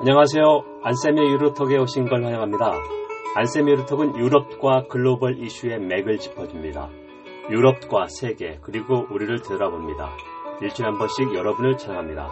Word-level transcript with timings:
안녕하세요. 0.00 0.80
안쌤의 0.82 1.30
유로톡에 1.32 1.78
오신 1.78 2.08
걸 2.08 2.24
환영합니다. 2.24 2.72
안쌤의 3.36 3.74
유로톡은 3.74 4.16
유럽과 4.16 4.88
글로벌 4.88 5.38
이슈의 5.38 5.78
맥을 5.78 6.18
짚어줍니다. 6.18 6.88
유럽과 7.50 8.08
세계 8.08 8.58
그리고 8.62 9.06
우리를 9.10 9.42
들어봅니다. 9.42 10.10
일주일에 10.60 10.90
한 10.90 10.98
번씩 10.98 11.34
여러분을 11.34 11.76
찾아갑니다. 11.76 12.28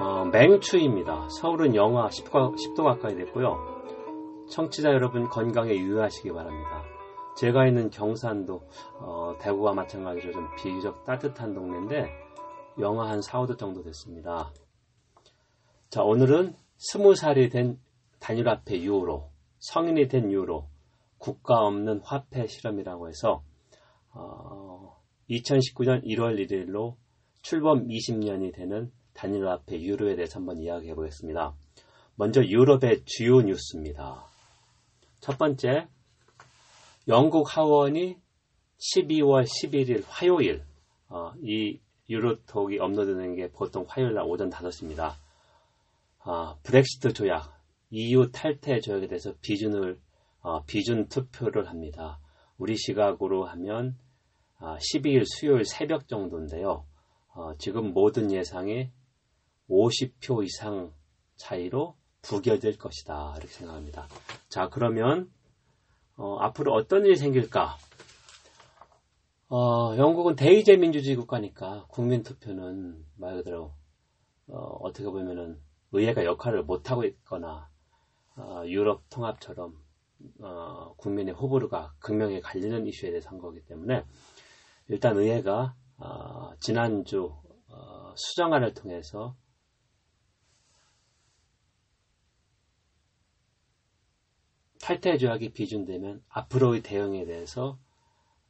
어, 0.00 0.24
맹추입니다. 0.32 1.28
서울은 1.28 1.76
영하 1.76 2.08
10도, 2.08 2.58
10 2.58 2.74
도 2.74 2.84
가까이 2.84 3.14
됐고요. 3.14 3.56
청취자 4.50 4.90
여러분 4.90 5.28
건강에 5.28 5.72
유의하시기 5.72 6.32
바랍니다. 6.32 6.82
제가 7.36 7.66
있는 7.66 7.90
경산도 7.90 8.62
어, 8.98 9.34
대구와 9.40 9.74
마찬가지로 9.74 10.32
좀 10.32 10.48
비교적 10.56 11.04
따뜻한 11.04 11.54
동네인데 11.54 12.10
영하 12.80 13.08
한 13.08 13.22
4, 13.22 13.40
5도 13.40 13.56
정도 13.56 13.82
됐습니다. 13.82 14.50
자, 15.90 16.04
오늘은 16.04 16.54
스무 16.76 17.16
살이 17.16 17.48
된 17.48 17.76
단일화폐 18.20 18.80
유로, 18.80 19.28
성인이 19.58 20.06
된 20.06 20.30
유로, 20.30 20.68
국가 21.18 21.66
없는 21.66 22.02
화폐 22.04 22.46
실험이라고 22.46 23.08
해서 23.08 23.42
어, 24.12 24.96
2019년 25.28 26.04
1월 26.04 26.38
1일로 26.46 26.94
출범 27.42 27.88
20년이 27.88 28.54
되는 28.54 28.92
단일화폐 29.14 29.80
유로에 29.80 30.14
대해서 30.14 30.38
한번 30.38 30.58
이야기해 30.58 30.94
보겠습니다. 30.94 31.54
먼저 32.14 32.40
유럽의 32.44 33.02
주요 33.04 33.40
뉴스입니다. 33.40 34.26
첫 35.18 35.38
번째, 35.38 35.88
영국 37.08 37.56
하원이 37.56 38.16
12월 38.78 39.44
11일 39.44 40.04
화요일 40.06 40.62
어, 41.08 41.32
이 41.42 41.80
유로톡이 42.08 42.78
업로드되는 42.78 43.34
게 43.34 43.50
보통 43.50 43.84
화요일 43.88 44.14
날 44.14 44.24
오전 44.24 44.50
5시입니다. 44.50 45.14
아, 46.22 46.56
브렉시트 46.62 47.14
조약, 47.14 47.58
EU 47.90 48.30
탈퇴 48.30 48.80
조약에 48.80 49.08
대해서 49.08 49.32
비준을 49.40 49.98
어, 50.42 50.62
비준 50.64 51.08
투표를 51.08 51.68
합니다. 51.68 52.20
우리 52.58 52.76
시각으로 52.76 53.46
하면 53.46 53.96
아, 54.58 54.76
12일 54.76 55.24
수요일 55.24 55.64
새벽 55.64 56.08
정도인데요. 56.08 56.84
어, 57.34 57.56
지금 57.56 57.92
모든 57.92 58.30
예상이 58.30 58.90
50표 59.68 60.44
이상 60.44 60.92
차이로 61.36 61.96
부결될 62.22 62.76
것이다. 62.76 63.34
이렇게 63.38 63.52
생각합니다. 63.52 64.08
자, 64.48 64.68
그러면 64.68 65.30
어, 66.16 66.36
앞으로 66.40 66.74
어떤 66.74 67.06
일이 67.06 67.16
생길까? 67.16 67.78
어, 69.48 69.96
영국은 69.96 70.36
대의제 70.36 70.76
민주주의 70.76 71.16
국가니까 71.16 71.86
국민 71.88 72.22
투표는 72.22 73.04
말 73.16 73.36
그대로 73.36 73.72
어, 74.48 74.92
떻게 74.92 75.04
보면은 75.04 75.58
의회가 75.92 76.24
역할을 76.24 76.62
못하고 76.62 77.04
있거나 77.04 77.68
어, 78.36 78.62
유럽 78.66 79.02
통합처럼 79.10 79.74
어, 80.40 80.94
국민의 80.96 81.34
호불호가 81.34 81.94
극명히 81.98 82.40
갈리는 82.40 82.86
이슈에 82.86 83.10
대해서 83.10 83.30
한 83.30 83.38
거기 83.38 83.60
때문에 83.64 84.04
일단 84.88 85.16
의회가 85.16 85.74
어, 85.98 86.52
지난주 86.60 87.32
어, 87.68 88.14
수정안을 88.16 88.74
통해서 88.74 89.36
탈퇴 94.80 95.18
조약이 95.18 95.52
비준되면 95.52 96.22
앞으로의 96.28 96.82
대응에 96.82 97.24
대해서 97.24 97.78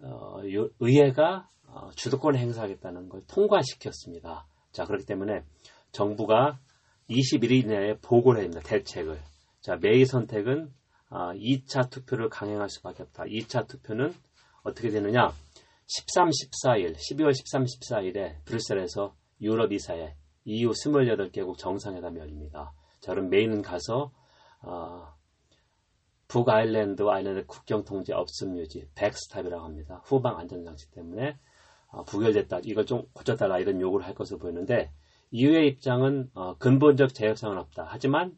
어, 0.02 0.40
의회가 0.78 1.48
어, 1.66 1.90
주도권을 1.90 2.38
행사하겠다는 2.38 3.08
걸 3.08 3.22
통과시켰습니다. 3.26 4.46
자 4.72 4.84
그렇기 4.86 5.04
때문에 5.04 5.44
정부가 5.92 6.58
21일 7.10 7.66
내에 7.66 7.94
보고를 7.98 8.42
합니다. 8.42 8.60
대책을. 8.64 9.20
자, 9.60 9.76
메이 9.76 10.04
선택은 10.04 10.72
어, 11.10 11.32
2차 11.32 11.90
투표를 11.90 12.28
강행할 12.28 12.68
수밖에 12.70 13.02
없다. 13.02 13.24
2차 13.24 13.66
투표는 13.66 14.14
어떻게 14.62 14.90
되느냐? 14.90 15.32
13, 15.86 16.30
14일, 16.30 16.94
12월 16.94 17.34
13, 17.34 17.64
14일에 17.64 18.44
브뤼셀에서 18.44 19.14
유럽 19.40 19.72
이사회 19.72 20.14
EU 20.44 20.70
28개국 20.70 21.58
정상회담이 21.58 22.20
열립니다. 22.20 22.72
자, 23.00 23.12
그럼 23.12 23.28
메이는 23.28 23.62
가서 23.62 24.12
어, 24.62 25.08
북아일랜드와 26.28 27.16
아일랜드 27.16 27.44
국경 27.46 27.84
통제 27.84 28.12
없음 28.12 28.56
유지, 28.56 28.86
백스탑이라고 28.94 29.64
합니다. 29.64 30.00
후방 30.04 30.38
안전 30.38 30.64
장치 30.64 30.88
때문에 30.92 31.36
어, 31.88 32.04
부결됐다. 32.04 32.60
이걸 32.62 32.86
좀 32.86 33.02
고쳐달라 33.12 33.58
이런 33.58 33.80
요구를 33.80 34.06
할 34.06 34.14
것으로 34.14 34.38
보이는데 34.38 34.92
이후의 35.30 35.68
입장은 35.68 36.30
어, 36.34 36.56
근본적 36.58 37.14
제약상은 37.14 37.58
없다. 37.58 37.86
하지만 37.88 38.36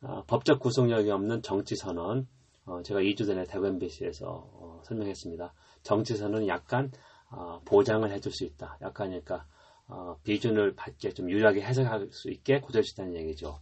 어, 0.00 0.24
법적 0.26 0.60
구속력이 0.60 1.10
없는 1.10 1.42
정치선언, 1.42 2.26
어, 2.64 2.82
제가 2.82 3.00
2주 3.00 3.26
전에 3.26 3.44
대구 3.44 3.66
MBC에서 3.66 4.26
어, 4.26 4.80
설명했습니다. 4.84 5.52
정치선언은 5.82 6.48
약간 6.48 6.90
어, 7.30 7.60
보장을 7.64 8.10
해줄 8.10 8.32
수 8.32 8.44
있다. 8.44 8.78
약간이니까 8.82 9.46
어, 9.88 10.16
비준을 10.24 10.74
받게 10.74 11.10
좀 11.10 11.30
유리하게 11.30 11.62
해석할 11.62 12.08
수 12.10 12.30
있게 12.30 12.60
있다는 12.60 13.14
얘기죠. 13.16 13.60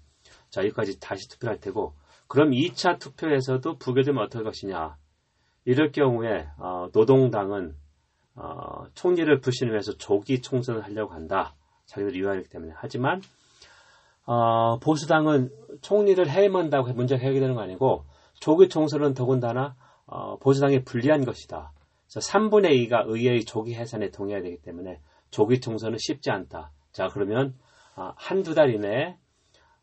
자, 0.48 0.62
여기까지 0.62 0.98
다시 1.00 1.28
투표할 1.28 1.60
테고, 1.60 1.94
그럼 2.28 2.50
2차 2.50 2.98
투표에서도 2.98 3.78
부결되면 3.78 4.22
어떨 4.24 4.44
것이냐? 4.44 4.96
이럴 5.66 5.92
경우에 5.92 6.46
노동당은 6.92 7.76
총리를 8.94 9.40
불신임해서 9.40 9.98
조기 9.98 10.40
총선을 10.40 10.82
하려고 10.82 11.12
한다. 11.12 11.54
자기들 11.86 12.16
이유하기 12.16 12.48
때문에. 12.48 12.72
하지만 12.74 13.22
어, 14.26 14.78
보수당은 14.78 15.50
총리를 15.82 16.28
해임한다고 16.28 16.92
문제가 16.92 17.22
해결되는 17.22 17.54
거 17.54 17.60
아니고 17.60 18.04
조기 18.40 18.68
총선은 18.68 19.14
더군다나 19.14 19.76
어, 20.06 20.38
보수당에 20.38 20.82
불리한 20.82 21.24
것이다. 21.24 21.72
그래서 22.08 22.20
3분의 22.30 22.88
2가 22.88 23.04
의회의 23.06 23.44
조기 23.44 23.74
해산에 23.74 24.10
동의해야 24.10 24.42
되기 24.42 24.58
때문에 24.58 25.00
조기 25.30 25.60
총선은 25.60 25.98
쉽지 25.98 26.30
않다. 26.30 26.70
자 26.92 27.08
그러면 27.08 27.54
어, 27.96 28.12
한두 28.16 28.54
달 28.54 28.74
이내에 28.74 29.16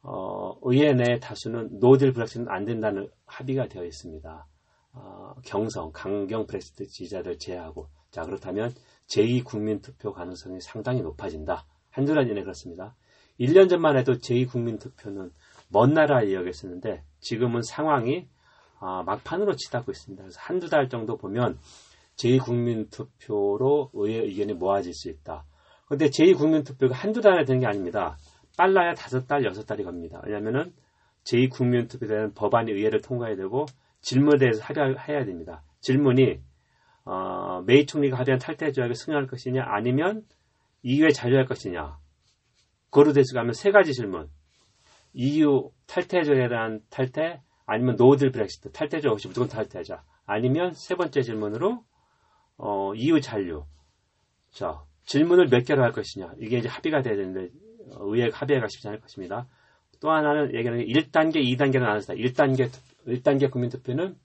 어, 0.03 0.57
의회 0.63 0.93
내 0.93 1.19
다수는 1.19 1.79
no 1.79 1.91
deal 1.91 2.13
브렉시트는 2.13 2.49
안 2.49 2.65
된다는 2.65 3.09
합의가 3.25 3.67
되어 3.67 3.85
있습니다. 3.85 4.47
어, 4.93 5.33
경성, 5.45 5.91
강경 5.93 6.47
브렉시트 6.47 6.87
지지자들 6.87 7.37
제외하고 7.37 7.87
자 8.09 8.23
그렇다면 8.23 8.73
제2 9.07 9.43
국민투표 9.43 10.13
가능성이 10.13 10.59
상당히 10.61 11.01
높아진다. 11.01 11.65
한두 11.91 12.15
달 12.15 12.27
전에 12.27 12.41
그렇습니다. 12.41 12.95
1년 13.39 13.69
전만 13.69 13.97
해도 13.97 14.13
제2국민투표는 14.13 15.31
먼 15.69 15.93
나라에 15.93 16.33
여겼었는데 16.33 17.03
지금은 17.19 17.61
상황이 17.61 18.27
아, 18.79 19.03
막판으로 19.03 19.55
치닫고 19.55 19.91
있습니다. 19.91 20.23
그래서 20.23 20.39
한두 20.41 20.69
달 20.69 20.89
정도 20.89 21.17
보면 21.17 21.57
제2국민투표로 22.15 23.89
의회 23.93 24.19
의견이 24.19 24.53
모아질 24.53 24.93
수 24.93 25.09
있다. 25.09 25.45
그런데 25.85 26.07
제2국민투표가 26.07 26.91
한두 26.93 27.21
달에 27.21 27.45
되는 27.45 27.59
게 27.59 27.67
아닙니다. 27.67 28.17
빨라야 28.57 28.93
다섯 28.93 29.27
달, 29.27 29.45
여섯 29.45 29.65
달이 29.65 29.83
갑니다. 29.83 30.21
왜냐하면 30.25 30.73
제2국민투표에 31.25 32.07
대한 32.07 32.33
법안이 32.33 32.71
의회를 32.71 33.01
통과해야 33.01 33.35
되고 33.35 33.65
질문에 34.01 34.37
대해서 34.37 34.63
합의해야 34.63 35.25
됩니다. 35.25 35.63
질문이 35.79 36.39
어, 37.05 37.63
메이 37.65 37.85
총리가 37.85 38.17
합의한 38.17 38.39
탈퇴 38.39 38.71
조약에 38.71 38.93
승인할 38.93 39.27
것이냐 39.27 39.63
아니면 39.65 40.23
이후에 40.83 41.09
잔류할 41.09 41.45
것이냐. 41.45 41.97
거르데스 42.89 43.33
가면 43.33 43.53
세 43.53 43.71
가지 43.71 43.93
질문. 43.93 44.29
EU 45.13 45.71
탈퇴조에 45.87 46.47
대한 46.47 46.81
탈퇴, 46.89 47.41
아니면 47.65 47.95
노딜 47.95 48.31
브렉시트, 48.31 48.71
탈퇴조 48.71 49.09
없이 49.09 49.27
무조건 49.27 49.49
탈퇴하자. 49.49 50.03
아니면 50.25 50.73
세 50.73 50.95
번째 50.95 51.21
질문으로, 51.21 51.83
어, 52.57 52.93
EU 52.95 53.21
잔류. 53.21 53.65
자, 54.51 54.83
질문을 55.05 55.47
몇 55.49 55.65
개로 55.65 55.83
할 55.83 55.91
것이냐. 55.91 56.33
이게 56.39 56.57
이제 56.57 56.67
합의가 56.67 57.01
돼야 57.01 57.15
되는데, 57.15 57.53
어, 57.95 58.05
의회 58.05 58.29
합의가 58.31 58.67
쉽지 58.67 58.87
않을 58.87 58.99
것입니다. 58.99 59.47
또 59.99 60.11
하나는 60.11 60.53
얘기하는 60.55 60.85
게 60.85 60.91
1단계, 60.91 61.35
2단계로 61.35 61.81
나눴다. 61.81 62.13
1단계, 62.15 62.69
1단계 63.07 63.51
국민투표는 63.51 64.15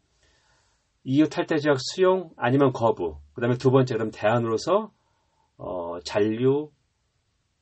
EU 1.05 1.29
탈퇴조약 1.29 1.79
수용 1.81 2.31
아니면 2.37 2.73
거부. 2.73 3.19
그 3.35 3.41
다음에 3.41 3.57
두 3.57 3.71
번째, 3.71 3.95
그럼 3.95 4.11
대안으로서 4.11 4.91
어, 5.59 5.99
잔류 6.05 6.71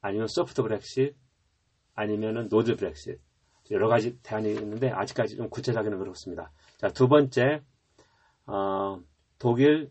아니면 0.01 0.27
소프트 0.29 0.63
브렉시트 0.63 1.15
아니면은 1.95 2.49
no 2.49 2.58
deal 2.58 2.77
브렉시트 2.77 3.19
여러 3.71 3.89
가지 3.89 4.19
대안이 4.23 4.53
있는데 4.53 4.91
아직까지 4.91 5.37
좀 5.37 5.49
구체적이는 5.49 5.99
그렇습니다. 5.99 6.51
자, 6.77 6.89
두 6.89 7.09
번째 7.09 7.63
어, 8.47 9.01
독일 9.39 9.91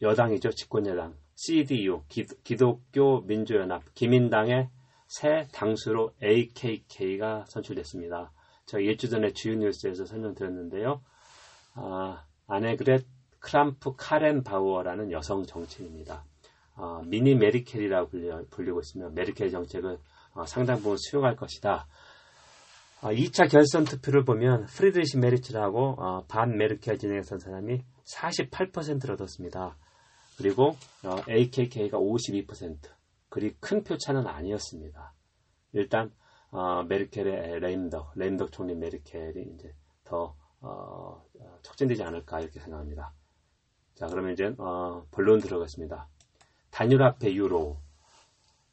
여당이죠. 0.00 0.50
집권 0.50 0.86
여당 0.86 1.16
CDU 1.34 2.02
기, 2.08 2.26
독교 2.56 3.22
민주연합 3.22 3.94
기민당의 3.94 4.68
새 5.06 5.46
당수로 5.52 6.12
AKK가 6.22 7.46
선출됐습니다. 7.46 8.32
제가 8.66 8.80
일주 8.82 9.08
전에 9.08 9.32
주요 9.32 9.54
뉴스에서 9.54 10.04
설명드렸는데요. 10.04 11.00
아, 11.74 12.24
아네그렛 12.46 13.06
크람프 13.40 13.94
카렌 13.96 14.42
바우어라는 14.42 15.10
여성 15.12 15.44
정치인입니다. 15.44 16.24
어, 16.78 17.02
미니 17.04 17.34
메르켈이라고 17.34 18.10
불리, 18.50 18.70
고 18.70 18.80
있으며 18.80 19.10
메르켈 19.10 19.50
정책을 19.50 19.98
어, 20.34 20.46
상당 20.46 20.76
부분 20.76 20.96
수용할 20.96 21.36
것이다. 21.36 21.86
2차 23.00 23.50
결선 23.50 23.84
투표를 23.84 24.24
보면 24.24 24.66
프리드리히 24.66 25.18
메르츠라고 25.18 25.96
어, 25.98 26.24
반 26.26 26.56
메르켈 26.56 26.98
진행했던 26.98 27.38
사람이 27.40 27.82
48%를 28.04 29.14
얻었습니다. 29.14 29.76
그리고 30.36 30.76
어, 31.04 31.16
AKK가 31.28 31.98
52%. 31.98 32.78
그리 33.28 33.54
큰 33.60 33.82
표차는 33.84 34.26
아니었습니다. 34.26 35.12
일단 35.72 36.12
어, 36.50 36.82
메르켈의 36.84 37.60
레임덕, 37.60 38.12
레임덕 38.14 38.52
총리 38.52 38.74
메르켈이 38.74 39.42
이제 39.54 39.74
더 40.04 40.34
어, 40.60 41.24
촉진되지 41.62 42.02
않을까 42.02 42.40
이렇게 42.40 42.58
생각합니다. 42.60 43.12
자, 43.94 44.06
그러면 44.06 44.32
이제 44.32 44.54
어, 44.58 45.04
본론 45.10 45.40
들어가겠습니다. 45.40 46.08
단일화폐 46.70 47.34
유로 47.34 47.78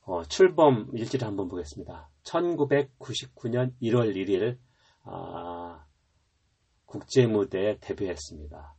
어, 0.02 0.24
출범 0.26 0.90
일지를 0.94 1.28
한번 1.28 1.48
보겠습니다. 1.48 2.10
1999년 2.24 3.74
1월 3.82 4.16
1일 4.16 4.58
아, 5.04 5.86
국제무대에 6.86 7.80
데뷔했습니다. 7.80 8.76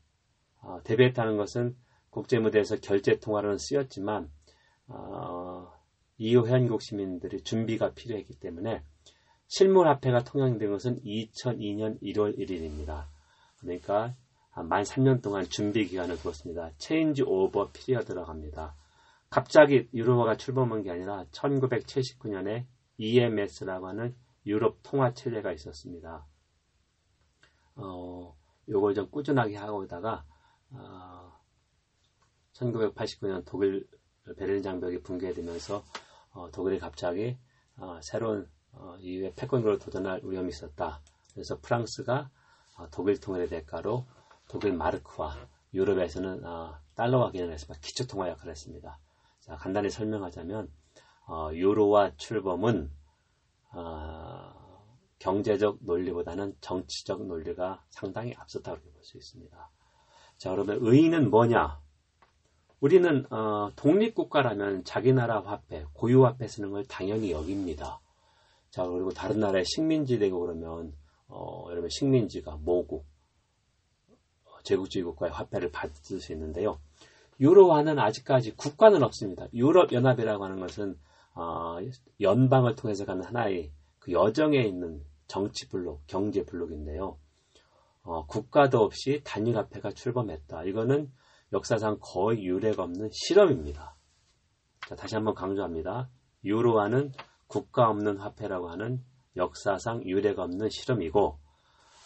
아, 0.60 0.80
데뷔했다는 0.84 1.36
것은 1.36 1.76
국제무대에서 2.10 2.76
결제 2.76 3.18
통화로는 3.18 3.58
쓰였지만 3.58 4.30
어, 4.88 5.72
이후 6.18 6.46
현국 6.48 6.80
시민들이 6.80 7.42
준비가 7.42 7.92
필요했기 7.92 8.38
때문에 8.38 8.82
실물 9.48 9.88
화폐가 9.88 10.24
통용된 10.24 10.70
것은 10.70 11.02
2002년 11.02 12.00
1월 12.02 12.38
1일입니다. 12.38 13.06
그러니까 13.58 14.14
만 14.54 14.82
3년 14.82 15.22
동안 15.22 15.44
준비 15.48 15.86
기간을 15.86 16.16
두었습니다. 16.18 16.70
changeover 16.78 17.70
period라고 17.72 18.28
합니다. 18.28 18.74
갑자기 19.28 19.88
유로화가 19.92 20.36
출범한 20.36 20.82
게 20.82 20.90
아니라 20.90 21.26
1979년에 21.32 22.66
EMS라고 22.98 23.88
하는 23.88 24.14
유럽 24.46 24.78
통화 24.82 25.12
체제가 25.12 25.52
있었습니다. 25.52 26.26
어, 27.74 28.36
요걸 28.68 28.94
좀 28.94 29.10
꾸준하게 29.10 29.56
하고 29.56 29.84
있다가 29.84 30.24
어, 30.70 31.32
1989년 32.52 33.42
독일 33.44 33.86
베를린 34.38 34.62
장벽이 34.62 35.02
붕괴되면서 35.02 35.84
어, 36.30 36.50
독일이 36.50 36.78
갑자기 36.78 37.36
어, 37.76 38.00
새로운 38.02 38.48
어, 38.72 38.96
EU의 39.00 39.32
패권으로 39.34 39.78
도전할 39.78 40.20
위험이 40.24 40.48
있었다. 40.48 41.00
그래서 41.32 41.58
프랑스가 41.60 42.30
어, 42.78 42.90
독일 42.90 43.20
통일의 43.20 43.48
대가로 43.48 44.06
독일 44.48 44.72
마르크와 44.74 45.36
유럽에서는 45.74 46.44
어, 46.46 46.78
달러와 46.94 47.30
기념해서 47.30 47.74
기초 47.80 48.06
통화 48.06 48.28
역할을 48.28 48.52
했습니다. 48.52 48.98
자, 49.46 49.56
간단히 49.56 49.90
설명하자면 49.90 50.70
어, 51.28 51.50
유로와 51.52 52.16
출범은 52.16 52.90
경제적 55.18 55.78
논리보다는 55.80 56.56
정치적 56.60 57.26
논리가 57.26 57.84
상당히 57.90 58.34
앞섰다고 58.36 58.80
볼 58.80 58.92
수 59.02 59.16
있습니다. 59.18 59.70
자, 60.38 60.50
그러면 60.50 60.78
의의는 60.80 61.30
뭐냐? 61.30 61.80
우리는 62.80 63.32
어, 63.32 63.72
독립국가라면 63.76 64.84
자기 64.84 65.12
나라 65.12 65.40
화폐, 65.40 65.84
고유 65.94 66.24
화폐 66.26 66.46
쓰는 66.48 66.70
걸 66.72 66.84
당연히 66.86 67.30
여깁니다. 67.32 68.00
자 68.70 68.84
그리고 68.84 69.10
다른 69.10 69.40
나라의 69.40 69.64
식민지 69.64 70.18
되고 70.18 70.38
그러면 70.40 70.94
어, 71.28 71.66
여러분 71.70 71.88
식민지가 71.88 72.56
모국, 72.56 73.06
어, 74.44 74.62
제국주의 74.62 75.04
국가의 75.04 75.32
화폐를 75.32 75.70
받을 75.70 76.20
수 76.20 76.32
있는데요. 76.32 76.78
유로화는 77.40 77.98
아직까지 77.98 78.56
국가는 78.56 79.02
없습니다. 79.02 79.46
유럽 79.52 79.92
연합이라고 79.92 80.44
하는 80.44 80.60
것은 80.60 80.98
어, 81.34 81.78
연방을 82.20 82.76
통해서 82.76 83.04
가는 83.04 83.22
하나의 83.22 83.72
그 83.98 84.12
여정에 84.12 84.58
있는 84.62 85.04
정치 85.26 85.68
블록, 85.68 86.02
경제 86.06 86.44
블록인데요. 86.44 87.18
어, 88.02 88.26
국가도 88.26 88.78
없이 88.78 89.20
단일 89.24 89.56
화폐가 89.56 89.90
출범했다. 89.90 90.64
이거는 90.64 91.10
역사상 91.52 91.98
거의 92.00 92.44
유례가 92.44 92.84
없는 92.84 93.10
실험입니다. 93.12 93.96
자, 94.88 94.94
다시 94.94 95.14
한번 95.14 95.34
강조합니다. 95.34 96.08
유로화는 96.44 97.12
국가 97.48 97.88
없는 97.90 98.18
화폐라고 98.18 98.70
하는 98.70 99.02
역사상 99.36 100.04
유례가 100.04 100.44
없는 100.44 100.70
실험이고 100.70 101.38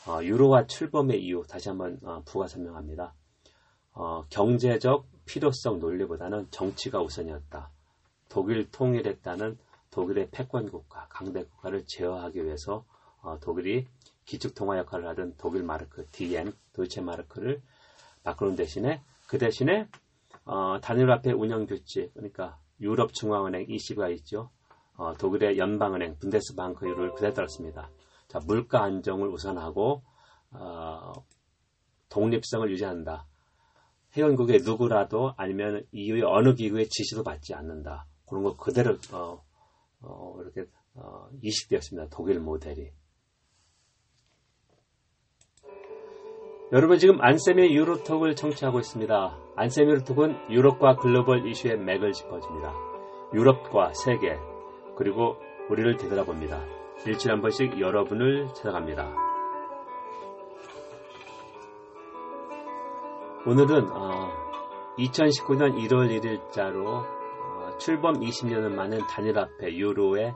어, 0.06 0.24
유로화 0.24 0.66
출범의 0.66 1.22
이유 1.22 1.42
다시 1.48 1.68
한번 1.68 1.98
어, 2.02 2.22
부가 2.24 2.48
설명합니다. 2.48 3.14
어, 3.92 4.24
경제적 4.30 5.06
필요성 5.30 5.78
논리보다는 5.78 6.48
정치가 6.50 7.00
우선이었다. 7.00 7.70
독일 8.28 8.68
통일했다는 8.72 9.58
독일의 9.92 10.30
패권 10.32 10.68
국가, 10.68 11.06
강대 11.08 11.44
국가를 11.44 11.84
제어하기 11.86 12.44
위해서 12.44 12.84
어, 13.22 13.38
독일이 13.38 13.86
기축 14.24 14.56
통화 14.56 14.76
역할을 14.78 15.06
하던 15.08 15.34
독일 15.38 15.62
마르크 15.62 16.04
DM 16.10 16.52
도이체 16.72 17.00
마르크를 17.00 17.62
바꾸는 18.24 18.56
대신에 18.56 19.02
그 19.28 19.38
대신에 19.38 19.86
어, 20.44 20.80
단일화폐 20.80 21.30
운영 21.30 21.66
규칙 21.66 22.12
그러니까 22.14 22.58
유럽 22.80 23.14
중앙은행 23.14 23.66
ECB가 23.68 24.08
있죠. 24.08 24.50
어, 24.96 25.14
독일의 25.14 25.58
연방은행 25.58 26.18
분데스방크율을 26.18 27.14
그대로 27.14 27.34
따랐습니다. 27.34 27.88
자, 28.26 28.40
물가 28.44 28.82
안정을 28.82 29.28
우선하고 29.28 30.02
어, 30.50 31.12
독립성을 32.08 32.68
유지한다. 32.72 33.29
회원국의 34.16 34.60
누구라도 34.64 35.34
아니면 35.36 35.84
이후의 35.92 36.22
어느 36.24 36.54
기구의 36.54 36.88
지시도 36.88 37.22
받지 37.22 37.54
않는다. 37.54 38.06
그런 38.26 38.42
거 38.42 38.56
그대로 38.56 38.96
어, 39.12 39.42
어, 40.00 40.36
이렇게 40.40 40.70
어, 40.94 41.28
이식되었습니다. 41.42 42.08
독일 42.10 42.40
모델이. 42.40 42.90
여러분 46.72 46.98
지금 46.98 47.20
안쌤의 47.20 47.74
유로톡을 47.74 48.36
청취하고 48.36 48.78
있습니다. 48.78 49.38
안쌤의 49.56 49.90
유로톡은 49.90 50.50
유럽과 50.50 50.96
글로벌 50.96 51.46
이슈의 51.48 51.78
맥을 51.78 52.12
짚어줍니다. 52.12 52.72
유럽과 53.34 53.92
세계 53.92 54.36
그리고 54.96 55.36
우리를 55.68 55.96
되돌아봅니다. 55.96 56.64
일주일에 57.06 57.32
한 57.32 57.40
번씩 57.40 57.80
여러분을 57.80 58.48
찾아갑니다. 58.54 59.29
오늘은 63.46 63.88
어, 63.90 64.28
2019년 64.98 65.74
1월 65.74 66.10
1일자로 66.20 66.86
어, 66.86 67.78
출범 67.78 68.20
20년을 68.20 68.68
많은 68.68 68.98
단일화폐 69.06 69.74
유로의 69.76 70.34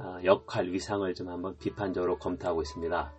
어, 0.00 0.18
역할 0.24 0.66
위상을 0.72 1.14
좀 1.14 1.28
한번 1.28 1.56
비판적으로 1.58 2.18
검토하고 2.18 2.62
있습니다. 2.62 3.12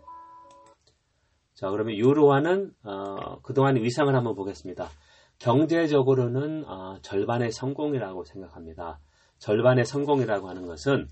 자, 1.54 1.70
그러면 1.70 1.96
유로화는 1.96 2.74
어, 2.84 3.40
그동안의 3.42 3.84
위상을 3.84 4.14
한번 4.14 4.36
보겠습니다. 4.36 4.90
경제적으로는 5.40 6.66
어, 6.68 6.98
절반의 7.02 7.54
성공이라고 7.54 8.26
생각합니다. 8.26 9.00
절반의 9.38 9.86
성공이라고 9.86 10.50
하는 10.50 10.66
것은 10.66 11.08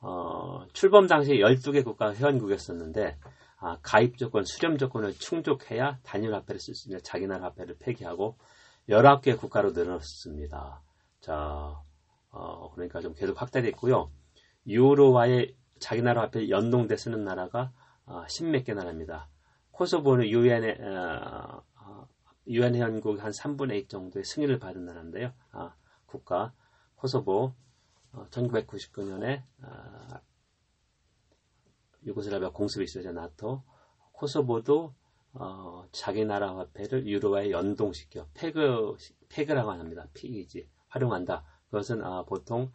어, 0.00 0.64
출범 0.72 1.06
당시에 1.06 1.36
12개 1.36 1.84
국가가 1.84 2.14
회원국이었었는데 2.14 3.18
아, 3.60 3.78
가입 3.82 4.16
조건, 4.16 4.44
수렴 4.44 4.78
조건을 4.78 5.12
충족해야 5.14 5.98
단일 6.02 6.34
화폐를 6.34 6.58
쓸 6.58 6.74
수 6.74 6.88
있는 6.88 7.00
자기 7.02 7.26
나라 7.26 7.46
화폐를 7.46 7.76
폐기하고 7.78 8.38
19개 8.88 9.38
국가로 9.38 9.72
늘어났습니다. 9.72 10.82
자, 11.20 11.78
어, 12.30 12.70
그러니까 12.72 13.00
좀 13.00 13.14
계속 13.14 13.40
확대됐고요. 13.40 14.10
유로화에 14.66 15.54
자기 15.78 16.00
나라 16.00 16.22
화폐 16.22 16.48
연동돼 16.48 16.96
쓰는 16.96 17.22
나라가 17.22 17.72
어, 18.06 18.24
10몇 18.24 18.64
개 18.64 18.72
나라입니다. 18.72 19.28
코소보는 19.72 20.26
유엔의 20.28 20.78
어, 20.80 21.62
어, 21.82 22.08
유엔 22.46 22.74
회원국 22.74 23.22
한 23.22 23.30
3분의 23.30 23.76
1 23.76 23.88
정도의 23.88 24.24
승인을 24.24 24.58
받은 24.58 24.86
나라인데요. 24.86 25.32
아, 25.52 25.74
국가 26.06 26.52
코소보 26.96 27.52
1999년에 28.30 29.42
아, 29.62 30.20
유고슬라비아 32.04 32.50
공습이 32.50 32.84
있었죠 32.84 33.12
나토 33.12 33.62
코소보도 34.12 34.94
어, 35.32 35.84
자기 35.92 36.24
나라 36.24 36.56
화폐를 36.56 37.06
유로화에 37.06 37.50
연동시켜 37.50 38.26
peg 38.34 38.96
peg라고 39.28 39.70
합니다. 39.70 40.06
PEG 40.12 40.68
활용한다. 40.88 41.44
그것은 41.66 42.04
어, 42.04 42.24
보통 42.24 42.72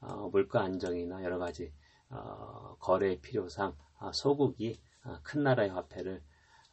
어, 0.00 0.28
물가 0.28 0.62
안정이나 0.62 1.22
여러 1.22 1.38
가지 1.38 1.72
어, 2.10 2.76
거래 2.78 3.20
필요상 3.20 3.76
아, 3.98 4.12
소국이 4.12 4.80
아, 5.02 5.20
큰 5.22 5.42
나라의 5.42 5.70
화폐를 5.70 6.22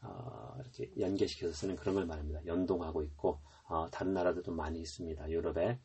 어, 0.01 0.55
이렇게 0.59 0.91
연계시켜서 0.99 1.53
쓰는 1.53 1.75
그런 1.75 1.95
걸 1.95 2.05
말합니다. 2.05 2.45
연동하고 2.45 3.03
있고 3.03 3.39
어, 3.67 3.89
다른 3.91 4.13
나라들도 4.13 4.51
많이 4.53 4.79
있습니다. 4.79 5.29
유럽에 5.29 5.79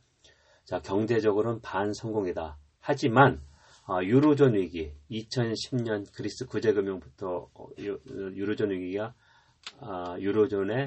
자 0.65 0.81
경제적으로는 0.81 1.61
반성공이다. 1.63 2.59
하지만 2.79 3.35
어, 3.35 3.50
유로존 4.03 4.55
위기 4.55 4.93
2010년 5.11 6.07
그리스 6.13 6.47
구제금융부터 6.47 7.51
어, 7.53 7.69
유로존 7.79 8.71
위기가 8.71 9.15
어, 9.81 10.17
유로존의 10.19 10.87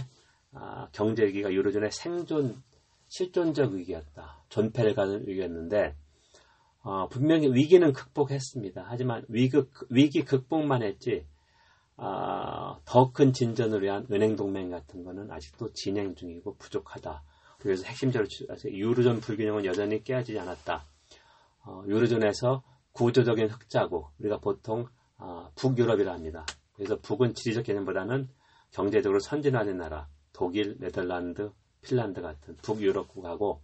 아, 0.54 0.88
경제 0.92 1.26
위기가 1.26 1.52
유로존의 1.52 1.92
생존 1.92 2.62
실존적 3.08 3.74
위기였다. 3.74 4.44
존폐를 4.50 4.96
가는 4.96 5.28
위기였는데 5.28 5.96
어, 6.82 7.08
분명히 7.10 7.48
위기는 7.48 7.92
극복했습니다. 7.94 8.86
하지만 8.88 9.24
위기, 9.30 9.62
위기 9.90 10.24
극복만 10.24 10.84
했지 10.84 11.26
어, 11.96 12.82
더큰 12.86 13.34
진전을 13.34 13.84
위한 13.84 14.08
은행 14.12 14.36
동맹 14.36 14.70
같은 14.70 15.04
거는 15.04 15.32
아직도 15.32 15.74
진행 15.74 16.16
중이고 16.16 16.56
부족하다. 16.58 17.24
그래서 17.60 17.86
핵심적으로 17.86 18.28
유로존 18.66 19.22
불균형은 19.22 19.66
여전히 19.66 20.04
깨어지지 20.04 20.38
않았다. 20.40 20.84
어, 21.66 21.84
유로존에서 21.88 22.64
구조적인 22.94 23.48
흑자국 23.50 24.12
우리가 24.20 24.38
보통 24.38 24.88
어, 25.18 25.52
북유럽이라 25.56 26.14
합니다. 26.14 26.46
그래서 26.74 27.00
북은 27.00 27.34
지리적 27.34 27.66
개념보다는 27.66 28.28
경제적으로 28.72 29.20
선진화된 29.20 29.78
나라 29.78 30.08
독일, 30.32 30.78
네덜란드, 30.80 31.52
핀란드 31.82 32.22
같은 32.22 32.56
북유럽국하고 32.58 33.62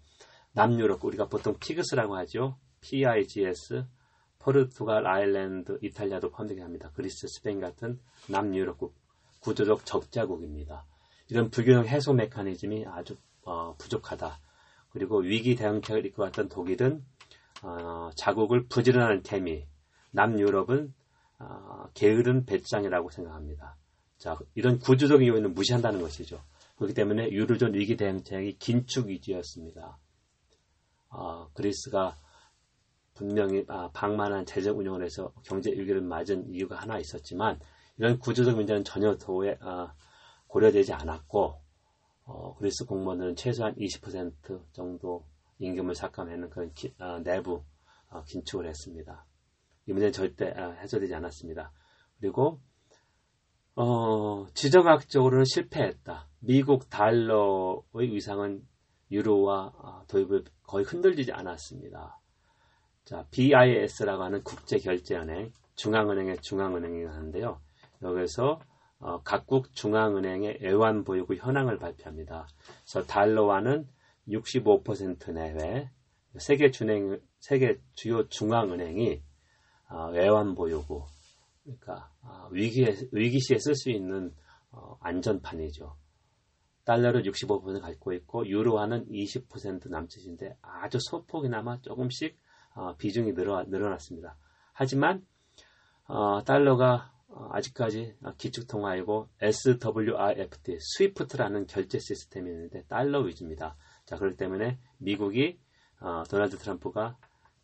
남유럽국 0.54 1.08
우리가 1.08 1.28
보통 1.28 1.56
피그스라고 1.60 2.16
하죠. 2.18 2.58
PIGS 2.82 3.86
포르투갈, 4.40 5.06
아일랜드, 5.06 5.78
이탈리아도 5.82 6.30
포함되게 6.32 6.62
합니다. 6.62 6.92
그리스, 6.94 7.28
스페인 7.28 7.60
같은 7.60 8.00
남유럽국 8.28 8.96
구조적 9.42 9.86
적자국입니다. 9.86 10.86
이런 11.30 11.50
불균형 11.50 11.86
해소 11.86 12.14
메커니즘이 12.14 12.86
아주 12.88 13.16
어, 13.44 13.76
부족하다. 13.78 14.40
그리고 14.92 15.20
위기 15.20 15.56
대응책을 15.56 16.06
이끌어왔던 16.08 16.50
독일은 16.50 17.04
어, 17.64 18.10
자국을 18.16 18.68
부지런한 18.68 19.24
태미, 19.24 19.66
남유럽은 20.12 20.94
어, 21.40 21.90
게으른 21.94 22.46
배짱이라고 22.46 23.10
생각합니다. 23.10 23.78
자, 24.18 24.38
이런 24.56 24.80
구조적인 24.80 25.28
요인을 25.28 25.50
무시한다는 25.50 26.02
것이죠. 26.02 26.42
그렇기 26.76 26.94
때문에 26.94 27.30
유로존 27.32 27.74
위기 27.74 27.98
대응책이 27.98 28.58
긴축 28.58 29.08
위주였습니다. 29.08 29.98
어, 31.10 31.50
그리스가 31.54 32.16
분명히 33.14 33.66
아, 33.68 33.90
방만한 33.92 34.46
재정 34.46 34.78
운영을 34.78 35.04
해서 35.04 35.34
경제 35.44 35.72
위기를 35.72 36.02
맞은 36.02 36.54
이유가 36.54 36.78
하나 36.78 36.98
있었지만 37.00 37.60
이런 37.98 38.18
구조적 38.18 38.56
문제는 38.56 38.86
전혀 38.86 39.18
도에 39.18 39.58
아, 39.60 39.94
고려되지 40.48 40.94
않았고 40.94 41.62
어, 42.24 42.56
그리스 42.56 42.86
공무원들은 42.86 43.36
최소한 43.36 43.76
20% 43.76 44.62
정도 44.72 45.26
임금을 45.60 45.96
삭감하는 45.96 46.50
그런 46.50 46.74
기, 46.74 46.94
아, 46.98 47.20
내부 47.24 47.64
어, 48.10 48.24
긴축을 48.24 48.68
했습니다. 48.68 49.26
이 49.86 49.92
문제는 49.92 50.12
절대 50.12 50.52
아, 50.56 50.72
해소되지 50.72 51.14
않았습니다. 51.16 51.72
그리고 52.20 52.60
어, 53.76 54.46
지정학적으로는 54.54 55.46
실패했다. 55.46 56.28
미국 56.40 56.90
달러의 56.90 58.14
위상은 58.14 58.68
유로와 59.12 59.74
아, 59.78 60.04
도입을 60.08 60.46
거의 60.64 60.86
흔들리지 60.86 61.32
않았습니다. 61.32 62.20
자, 63.06 63.26
BIS라고 63.32 64.24
하는 64.24 64.44
국제결제은행, 64.44 65.52
중앙은행의 65.76 66.42
중앙은행이 66.42 67.06
하는데요. 67.06 67.60
여기서 68.02 68.60
어, 69.00 69.22
각국 69.24 69.74
중앙은행의 69.74 70.60
애완 70.62 71.06
보유고 71.06 71.36
현황을 71.36 71.80
발표합니다. 71.80 72.48
그래서 72.84 73.08
달러와는 73.08 73.88
65% 74.30 75.32
내외 75.34 75.90
세계 76.38 76.72
준행 76.72 77.20
세계 77.40 77.80
주요 77.96 78.28
중앙은행이 78.28 79.22
어, 79.90 80.12
애완 80.16 80.56
보유고 80.56 81.08
그러니까 81.64 82.12
어, 82.22 82.48
위기에 82.52 82.96
위기 83.12 83.40
시에 83.40 83.58
쓸 83.60 83.76
수 83.76 83.90
있는 83.90 84.34
어, 84.72 84.98
안전판이죠. 85.02 85.96
달러를 86.84 87.24
65% 87.24 87.82
갖고 87.82 88.14
있고 88.14 88.48
유로화는 88.48 89.10
20% 89.10 89.90
남짓인데 89.90 90.58
아주 90.62 90.98
소폭이나마 91.00 91.82
조금씩 91.82 92.38
어, 92.74 92.96
비중이 92.96 93.34
늘어, 93.34 93.64
늘어났습니다. 93.64 94.38
하지만 94.74 95.26
어, 96.06 96.44
달러가 96.44 97.14
어, 97.28 97.50
아직까지 97.52 98.16
기축통화이고 98.38 99.30
SWIFT, 99.42 100.78
스위프트라는 100.80 101.68
결제 101.68 102.00
시스템이 102.00 102.50
있는데 102.50 102.84
달러 102.88 103.20
위주입니다. 103.20 103.76
자, 104.10 104.18
그렇기 104.18 104.38
때문에 104.38 104.80
미국이 104.98 105.60
어, 106.00 106.24
도널드 106.28 106.58
트럼프가 106.58 107.16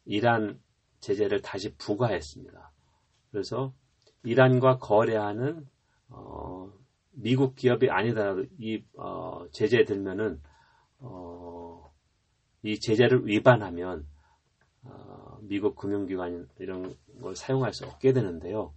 이란 0.06 0.62
제재를 1.00 1.42
다시 1.42 1.74
부과했습니다. 1.75 2.72
그래서 3.32 3.74
이란과 4.24 4.78
거래하는 4.78 5.68
어, 6.10 6.72
미국 7.14 7.56
기업이 7.56 7.90
아니더라도 7.90 8.46
이 8.60 8.84
어, 8.96 9.48
제재에 9.54 9.86
들면은 9.86 10.40
어, 11.00 11.92
이 12.62 12.80
제재를 12.80 13.25
위반하면 13.25 14.06
어, 14.84 15.40
미국 15.42 15.75
금융기관 15.75 16.48
이런 16.60 16.96
걸 17.24 17.36
사용할 17.36 17.74
수 17.74 17.88
없게 17.88 18.14
되는데요. 18.14 18.72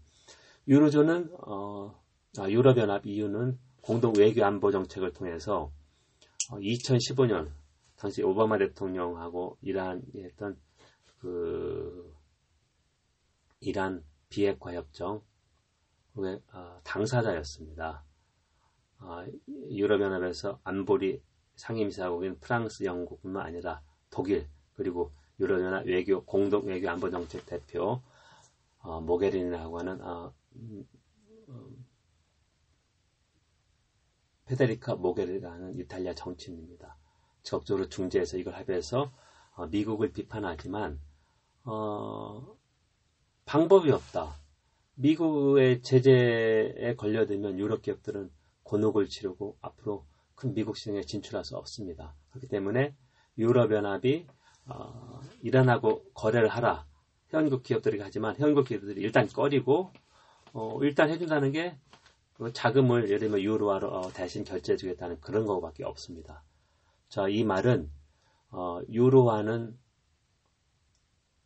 유로존은 0.67 1.35
어, 1.47 2.03
아, 2.39 2.49
유럽연합 2.49 3.07
EU는 3.07 3.59
공동 3.83 4.15
외교 4.17 4.43
안보 4.43 4.71
정책을 4.71 5.13
통해서 5.13 5.71
2015년 6.51 7.49
어, 7.49 7.58
당시 7.99 8.23
오바마 8.23 8.59
대통령하고 8.59 9.59
이란이 9.61 10.03
했던 10.17 10.59
그 11.19 12.15
이란 13.61 14.05
비핵화 14.29 14.73
협정 14.73 15.23
의 16.17 16.43
어, 16.53 16.81
당사자였습니다. 16.83 18.05
유럽연합에서 19.47 20.61
안보리 20.65 21.23
상임이사국인 21.55 22.41
프랑스, 22.41 22.83
영국뿐만 22.83 23.47
아니라 23.47 23.83
독일 24.11 24.49
그리고 24.75 25.13
유럽연합 25.39 25.87
외교 25.87 26.25
공동 26.25 26.67
외교 26.67 26.91
안보 26.91 27.09
정책 27.11 27.47
대표 27.47 28.03
어, 28.81 29.01
모게린이라고 29.01 29.79
하는 29.79 30.03
어, 30.03 30.35
음, 30.57 30.89
음, 31.49 31.87
페데리카 34.47 34.97
모게리라는 34.97 35.79
이탈리아 35.79 36.15
정치인입니다. 36.15 36.98
적극적으로 37.49 37.89
중재해서 37.89 38.37
이걸 38.37 38.55
합의해서 38.55 39.11
어, 39.55 39.67
미국을 39.67 40.13
비판하지만 40.13 41.01
어, 41.65 42.57
방법이 43.47 43.91
없다. 43.91 44.35
미국의 44.95 45.83
제재에 45.83 46.95
걸려들면 46.97 47.59
유럽 47.59 47.83
기업들은 47.83 48.31
곤혹을 48.65 49.09
치르고 49.09 49.57
앞으로 49.63 50.05
큰 50.35 50.55
미국 50.55 50.77
시장에 50.77 51.03
진출할 51.03 51.45
수 51.45 51.57
없습니다. 51.57 52.15
그렇기 52.31 52.49
때문에 52.49 52.95
유럽연합이 53.39 54.27
어, 54.67 55.21
이란하고 55.43 56.05
거래를 56.13 56.49
하라. 56.49 56.87
현국 57.29 57.63
기업들이 57.63 57.99
하지만 58.01 58.37
현국 58.37 58.67
기업들이 58.67 59.01
일단 59.01 59.27
꺼리고 59.27 59.93
어, 60.53 60.79
일단 60.83 61.09
해준다는 61.09 61.53
게그 61.53 62.53
자금을 62.53 63.05
예를 63.07 63.21
들면 63.21 63.41
유로화로 63.41 63.89
어, 63.89 64.13
대신 64.13 64.45
결제해주겠다는 64.45 65.21
그런 65.21 65.47
거밖에 65.47 65.85
없습니다. 65.85 66.43
자, 67.09 67.29
이 67.29 67.45
말은 67.45 67.91
어, 68.51 68.81
유로화는 68.89 69.79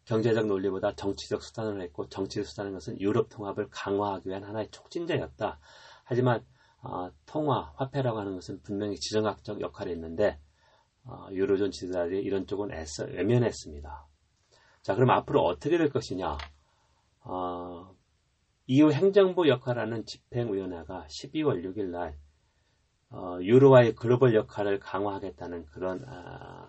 경제적 0.04 0.47
논리보다 0.47 0.95
정치적 0.95 1.42
수단을 1.42 1.81
했고 1.83 2.09
정치적 2.09 2.47
수단인 2.47 2.73
것은 2.73 3.00
유럽 3.00 3.28
통합을 3.28 3.69
강화하기 3.71 4.28
위한 4.28 4.45
하나의 4.45 4.71
촉진제였다. 4.71 5.61
하지만 6.04 6.45
어, 6.83 7.11
통화, 7.26 7.73
화폐라고 7.76 8.19
하는 8.19 8.35
것은 8.35 8.61
분명히 8.62 8.97
지정학적 8.97 9.61
역할이 9.61 9.92
있는데 9.92 10.40
어, 11.04 11.28
유로존 11.31 11.71
지도자들이 11.71 12.23
이런 12.23 12.47
쪽은 12.47 12.73
애써 12.73 13.04
외면했습니다. 13.04 14.09
자, 14.83 14.95
그럼 14.95 15.11
앞으로 15.11 15.45
어떻게 15.45 15.78
될 15.78 15.90
것이냐? 15.90 16.37
어, 17.21 17.95
이후 18.66 18.90
행정부 18.92 19.49
역할하는 19.49 20.04
집행위원회가 20.07 21.07
12월 21.09 21.64
6일 21.64 21.87
날 21.87 22.19
어, 23.12 23.38
유로와의 23.42 23.95
글로벌 23.95 24.35
역할을 24.35 24.81
강화하겠다는 24.81 25.66
그런 25.66 26.02
아, 26.09 26.66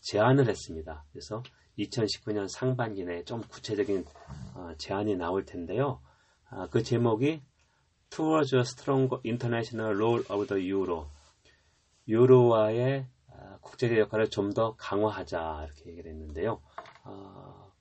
제안을 0.00 0.48
했습니다. 0.48 1.04
그래서 1.10 1.42
2019년 1.78 2.48
상반기 2.48 3.04
내에 3.04 3.24
좀 3.24 3.40
구체적인 3.40 4.04
어, 4.54 4.72
제안이 4.76 5.16
나올 5.16 5.44
텐데요. 5.46 6.00
아, 6.50 6.68
그 6.70 6.82
제목이 6.82 7.40
Towards 8.10 8.54
a 8.54 8.60
Stronger 8.60 9.20
International 9.24 9.94
Role 9.96 10.24
of 10.30 10.46
the 10.48 10.70
Euro 10.70 11.08
유로와의 12.06 13.06
아, 13.30 13.58
국제적 13.62 13.96
역할을 13.96 14.28
좀 14.28 14.52
더 14.52 14.76
강화하자 14.76 15.64
이렇게 15.64 15.90
얘기를 15.90 16.10
했는데요. 16.10 16.60
어, 17.04 17.72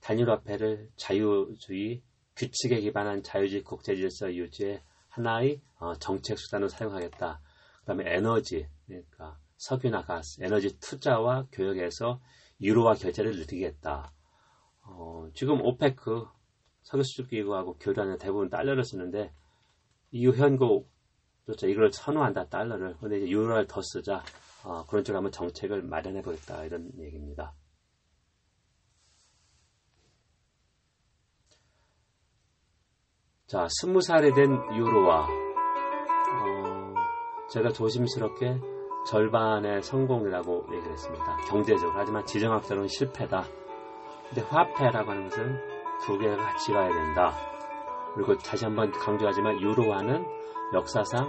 단일화폐를 0.00 0.90
자유주의 0.96 2.02
규칙에 2.36 2.80
기반한 2.80 3.22
자유주의 3.22 3.62
국제 3.62 3.96
질서 3.96 4.34
유지의 4.34 4.82
하나의 5.12 5.60
어, 5.78 5.94
정책 5.96 6.38
수단으로 6.38 6.68
사용하겠다. 6.68 7.40
그 7.80 7.84
다음에 7.86 8.04
에너지 8.06 8.66
그러니까 8.86 9.38
석유나 9.56 10.02
가스, 10.02 10.42
에너지 10.42 10.78
투자와 10.80 11.46
교역에서 11.52 12.20
유로화 12.60 12.94
결제를 12.94 13.32
늘리겠다. 13.32 14.12
어, 14.82 15.28
지금 15.34 15.60
오페크 15.60 16.26
석유 16.82 17.02
수출 17.02 17.28
기구하고 17.28 17.76
교류하는 17.78 18.18
대부분 18.18 18.48
달러를 18.48 18.84
쓰는데 18.84 19.32
이후 20.10 20.34
현고 20.34 20.88
그렇죠. 21.44 21.68
이걸 21.68 21.92
선호한다 21.92 22.48
달러를. 22.48 22.96
근데 22.98 23.18
이제 23.18 23.28
유로를 23.30 23.66
더 23.66 23.82
쓰자. 23.82 24.22
어, 24.64 24.84
그런 24.86 25.04
쪽으로 25.04 25.18
한번 25.18 25.32
정책을 25.32 25.82
마련해 25.82 26.22
보겠다 26.22 26.64
이런 26.64 26.90
얘기입니다. 26.98 27.52
자, 33.52 33.66
스무 33.68 34.00
살이 34.00 34.32
된 34.32 34.50
유로와 34.74 35.26
어, 35.26 36.94
제가 37.50 37.68
조심스럽게 37.68 38.58
절반의 39.06 39.82
성공이라고 39.82 40.68
얘기를 40.72 40.90
했습니다. 40.90 41.36
경제적으로. 41.50 41.92
하지만 41.94 42.24
지정학적으로는 42.24 42.88
실패다. 42.88 43.44
근데 44.26 44.40
화폐라고 44.48 45.10
하는 45.10 45.24
것은 45.24 45.60
두 46.00 46.18
개가 46.18 46.34
같이 46.34 46.72
가야 46.72 46.88
된다. 46.88 47.34
그리고 48.14 48.38
다시 48.38 48.64
한번 48.64 48.90
강조하지만 48.90 49.60
유로화는 49.60 50.24
역사상 50.72 51.28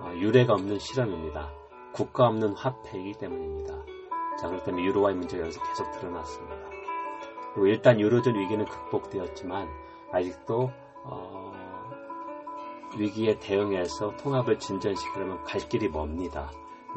어, 0.00 0.12
유례가 0.16 0.52
없는 0.52 0.78
실험입니다. 0.78 1.54
국가 1.94 2.26
없는 2.26 2.52
화폐이기 2.52 3.14
때문입니다. 3.14 3.74
자, 4.38 4.48
그렇기 4.48 4.66
때문에 4.66 4.84
유로화의 4.84 5.16
문제가 5.16 5.44
여기서 5.44 5.62
계속 5.62 5.90
드러났습니다. 5.92 6.68
그리고 7.54 7.66
일단 7.68 7.98
유로존 7.98 8.34
위기는 8.34 8.62
극복되었지만 8.62 9.68
아직도 10.12 10.70
어, 11.04 11.61
위기에 12.98 13.38
대응해서 13.38 14.16
통합을 14.16 14.58
진전시키려면 14.58 15.42
갈 15.44 15.60
길이 15.68 15.88
멉니다. 15.88 16.50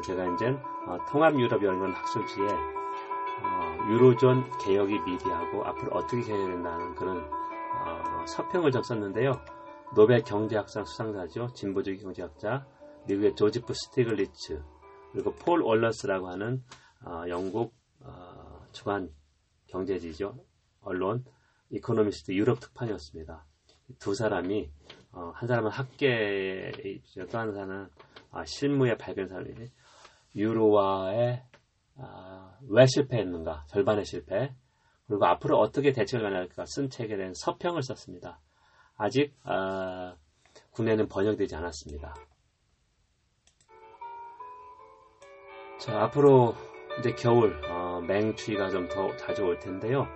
제가 0.03 0.33
이제 0.33 0.49
어, 0.87 0.97
통합 1.09 1.33
유럽 1.39 1.63
연구원 1.63 1.93
학술지에 1.93 2.47
어, 2.47 3.89
유로존 3.89 4.51
개혁이 4.59 4.99
미디하고 4.99 5.65
앞으로 5.65 5.95
어떻게 5.95 6.21
해야 6.21 6.47
된다는 6.47 6.95
그런 6.95 7.23
어, 7.23 8.25
서평을 8.27 8.71
좀 8.71 8.83
썼는데요. 8.83 9.41
노벨 9.95 10.23
경제학상 10.23 10.85
수상자죠. 10.85 11.53
진보주의 11.53 11.97
경제학자 11.97 12.65
미국의 13.07 13.35
조지프 13.35 13.73
스티글리츠 13.73 14.61
그리고 15.13 15.33
폴 15.35 15.61
월러스라고 15.61 16.27
하는 16.27 16.63
어, 17.05 17.23
영국 17.29 17.73
어, 18.01 18.65
주간 18.71 19.09
경제지죠. 19.67 20.37
언론 20.81 21.23
이코노미스트 21.69 22.33
유럽 22.33 22.59
특파원이었습니다. 22.59 23.45
두 23.99 24.13
사람이 24.15 24.71
어, 25.15 25.31
한 25.33 25.47
사람은 25.47 25.71
학계이죠. 25.71 27.27
또 27.27 27.40
한 27.40 27.53
사람은 27.53 27.87
아, 28.31 28.45
실무의 28.45 28.97
발견사람이 28.97 29.53
유로화에 30.35 31.41
아, 31.97 32.57
왜 32.67 32.85
실패했는가 32.85 33.65
절반의 33.69 34.03
실패 34.03 34.53
그리고 35.07 35.25
앞으로 35.25 35.57
어떻게 35.57 35.93
대책을 35.93 36.21
마련할까 36.23 36.65
쓴 36.65 36.89
책에 36.89 37.15
대한 37.15 37.33
서평을 37.33 37.81
썼습니다. 37.81 38.41
아직 38.97 39.33
아, 39.43 40.17
국내는 40.71 41.07
번역되지 41.07 41.55
않았습니다. 41.55 42.13
자 45.79 46.01
앞으로 46.03 46.55
이제 46.99 47.13
겨울 47.13 47.61
어, 47.69 48.01
맹추위가 48.01 48.69
좀 48.69 48.89
더 48.89 49.15
자주 49.15 49.43
올 49.43 49.59
텐데요. 49.59 50.07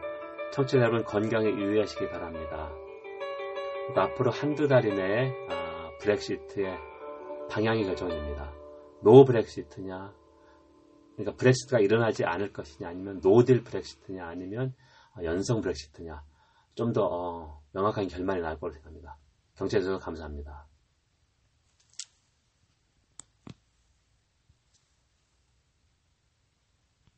청취자 0.51 0.79
여러분 0.79 1.03
건강에 1.05 1.47
유의하시기 1.49 2.09
바랍니다. 2.09 2.69
앞으로 3.95 4.31
한두 4.31 4.67
달 4.67 4.85
이내에 4.85 5.33
아, 5.49 5.91
브렉시트의 5.99 6.77
방향이 7.49 7.83
결정됩니다. 7.83 8.53
노 9.01 9.25
브렉시트냐, 9.25 10.13
그러니까 11.15 11.37
브렉시트가 11.37 11.79
일어나지 11.79 12.23
않을 12.25 12.53
것이냐, 12.53 12.87
아니면 12.87 13.19
노딜 13.21 13.63
브렉시트냐, 13.63 14.25
아니면 14.25 14.73
연성 15.23 15.61
브렉시트냐, 15.61 16.23
좀더 16.75 17.07
어, 17.11 17.61
명확한 17.73 18.07
결말이 18.07 18.41
나올 18.41 18.59
거라고 18.59 18.75
생각합니다. 18.75 19.17
경제적으로 19.55 19.99
감사합니다. 19.99 20.68